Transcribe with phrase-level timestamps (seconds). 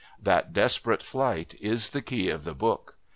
[0.19, 2.97] That desperate flight is the key of the book.